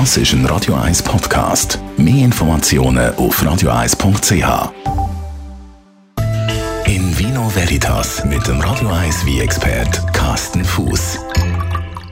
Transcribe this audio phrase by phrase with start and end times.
[0.00, 1.78] Das ist ein Radio 1 Podcast.
[1.96, 4.72] Mehr Informationen auf radio1.ch.
[6.86, 11.20] In Vino Veritas mit dem Radio 1 wie expert Carsten Fuß.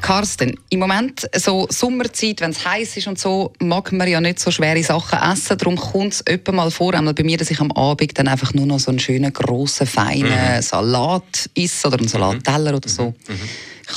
[0.00, 4.38] Carsten, im Moment, so Sommerzeit, wenn es heiß ist und so, mag man ja nicht
[4.38, 5.58] so schwere Sachen essen.
[5.58, 8.54] Darum kommt es öppe mal vor, einmal bei mir, dass ich am Abend dann einfach
[8.54, 10.62] nur noch so einen schönen, grossen, feinen mhm.
[10.62, 12.76] Salat esse oder einen Salatteller mhm.
[12.76, 13.06] oder so.
[13.06, 13.34] Mhm.
[13.34, 13.48] mhm.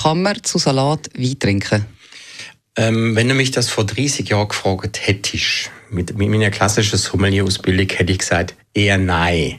[0.02, 1.96] Kann man zu Salat Wein trinken?
[2.78, 7.89] Ähm, wenn du mich das vor 30 Jahren gefragt hättest, mit, mit meiner klassischen Sommelier-Ausbildung
[7.89, 9.58] hätte ich gesagt, eher nein.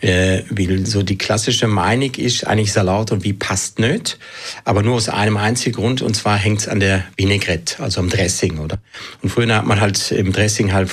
[0.00, 4.18] Äh, weil so die klassische Meinung ist, eigentlich Salat und wie passt nicht,
[4.64, 8.10] aber nur aus einem einzigen Grund, und zwar hängt es an der Vinaigrette, also am
[8.10, 8.78] Dressing, oder?
[9.22, 10.90] Und früher hat man halt im Dressing halt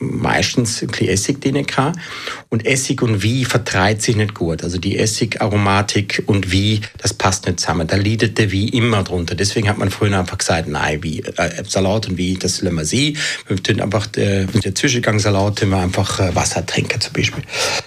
[0.00, 1.64] meistens ein Essig drin
[2.50, 4.62] und Essig und wie vertreibt sich nicht gut.
[4.62, 7.86] Also die Essigaromatik und wie, das passt nicht zusammen.
[7.86, 9.34] Da leidet der wie immer drunter.
[9.34, 12.84] Deswegen hat man früher einfach gesagt, nein, wie, äh, Salat und wie, das lassen wir
[12.84, 13.16] sie.
[13.46, 17.42] Wir tun einfach, äh, der Zwischengangssalat, tun wir einfach äh, Wasser trinken zum Beispiel.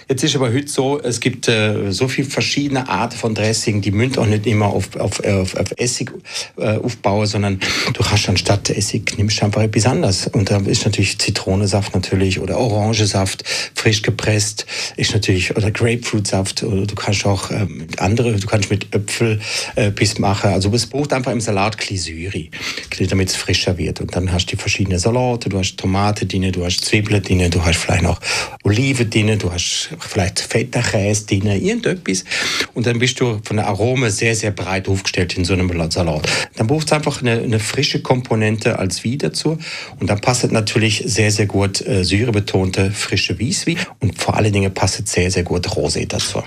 [0.08, 3.90] Jetzt ist aber heute so, es gibt äh, so viele verschiedene Arten von Dressing, die
[3.90, 6.12] münd auch nicht immer auf, auf, auf, auf Essig
[6.56, 7.60] äh, aufbauen, sondern
[7.92, 10.26] du hast anstatt Essig, nimmst einfach etwas anderes.
[10.28, 13.44] Und da ist natürlich Zitronensaft natürlich oder Orangesaft,
[13.74, 18.94] frisch gepresst, ist natürlich, oder Grapefruitsaft, oder du kannst auch ähm, andere, du kannst mit
[18.94, 19.40] Äpfel
[19.74, 20.50] äh, bis machen.
[20.50, 22.50] Also es braucht einfach im Salat Glisüri,
[23.08, 24.00] damit es frischer wird.
[24.00, 27.50] Und dann hast du die verschiedenen Salate, du hast Tomate drin, du hast Zwiebeln drin,
[27.50, 28.20] du hast vielleicht noch
[28.64, 32.24] Oliven drin, du hast vielleicht fetter Käse drin, irgendetwas.
[32.74, 36.28] Und dann bist du von der Aroma sehr, sehr breit aufgestellt in so einem Salat.
[36.56, 39.58] Dann braucht es einfach eine, eine, frische Komponente als Wein dazu.
[39.98, 43.78] Und dann passt natürlich sehr, sehr gut äh, säurebetonte frische Weißwein.
[44.00, 46.42] Und vor allen Dingen passt sehr, sehr gut Rosé dazu.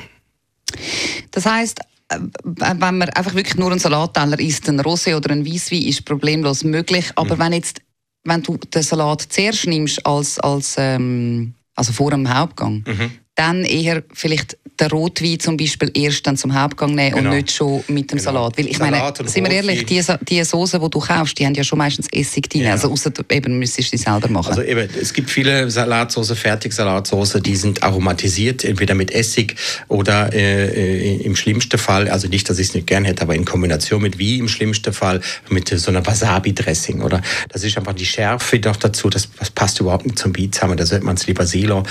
[1.31, 5.45] Das heißt, äh, wenn man einfach wirklich nur einen Salatteller isst, ein Rosé oder ein
[5.45, 7.11] Weißwein, ist problemlos möglich.
[7.15, 7.39] Aber mhm.
[7.39, 7.81] wenn jetzt
[8.23, 13.11] wenn du den Salat zuerst nimmst als, als ähm, also vor dem Hauptgang, mhm.
[13.35, 17.29] dann eher vielleicht den Rotwein zum Beispiel erst dann zum Hauptgang nehmen genau.
[17.29, 18.31] und nicht schon mit dem genau.
[18.31, 18.57] Salat.
[18.57, 21.53] Weil ich Salat meine, sind wir ehrlich, die, die Soße, die du kaufst, die haben
[21.53, 22.63] ja schon meistens Essig drin.
[22.63, 22.71] Ja.
[22.71, 24.49] Also außer eben müsstest du sie selber machen.
[24.49, 29.55] Also eben, es gibt viele Salatsoße, Fertigsalatsoße, die sind aromatisiert, entweder mit Essig
[29.87, 33.35] oder äh, äh im schlimmsten Fall, also nicht, dass ich es nicht gern hätte, aber
[33.35, 37.21] in Kombination mit wie im schlimmsten Fall mit so einer Wasabi-Dressing, oder?
[37.49, 40.77] Das ist einfach die Schärfe doch dazu, das, das passt überhaupt nicht zum Beat zusammen,
[40.77, 41.83] da sollte man es lieber Silo.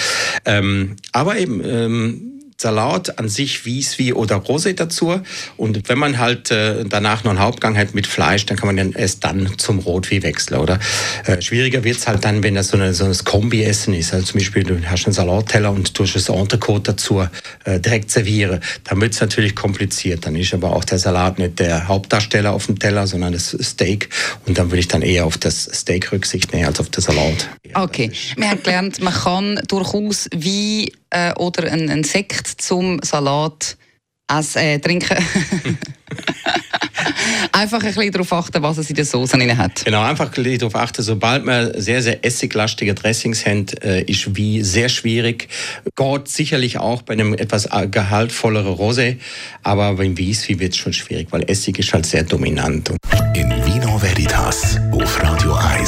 [0.45, 5.21] Ähm, aber eben, ähm, Salat an sich, Wieswi oder Rosé dazu.
[5.57, 8.77] Und wenn man halt äh, danach noch einen Hauptgang hat mit Fleisch, dann kann man
[8.77, 10.81] dann erst dann zum Rotwein wechseln, oder?
[11.25, 14.13] Äh, schwieriger wird's halt dann, wenn das so, eine, so ein Kombi-Essen ist.
[14.13, 17.25] Also zum Beispiel, du hast einen Salatteller und tust das Entrecote dazu
[17.65, 18.59] äh, direkt servieren.
[18.83, 20.27] Dann wird's natürlich kompliziert.
[20.27, 24.09] Dann ist aber auch der Salat nicht der Hauptdarsteller auf dem Teller, sondern das Steak.
[24.47, 27.49] Und dann würde ich dann eher auf das Steak Rücksicht nehmen als auf den Salat.
[27.75, 33.77] Okay, wir haben gelernt, man kann durchaus wie äh, oder ein, ein, Sekt zum Salat
[34.31, 35.17] essen, äh, trinken.
[37.53, 39.85] einfach ein bisschen darauf achten, was es in der Soße drin hat.
[39.85, 41.03] Genau, einfach ein bisschen darauf achten.
[41.03, 45.49] Sobald man sehr, sehr essiglastige Dressings hat, äh, ist wie sehr schwierig.
[45.97, 49.17] Geht sicherlich auch bei einem etwas gehaltvolleren Rosé,
[49.63, 52.91] aber beim Wiesvi wird es schon schwierig, weil Essig ist halt sehr dominant.
[53.35, 55.88] In Vino Veritas auf Radio 1.